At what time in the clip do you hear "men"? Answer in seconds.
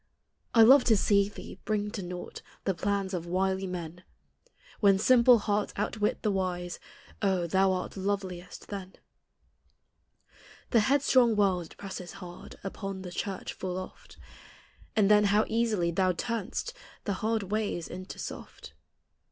3.67-4.03